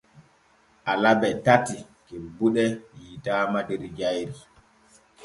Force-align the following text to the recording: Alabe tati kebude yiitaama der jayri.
Alabe 0.91 1.29
tati 1.45 1.77
kebude 2.05 2.65
yiitaama 2.97 3.59
der 3.67 3.83
jayri. 3.97 4.37